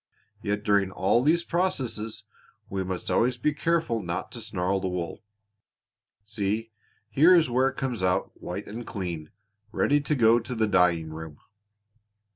[0.41, 2.23] Yet during all these processes
[2.71, 5.21] we must always be careful not to snarl the wool.
[6.25, 6.71] See,
[7.11, 9.29] here is where it comes out white and clean,
[9.71, 11.37] ready to go to the dyeing room."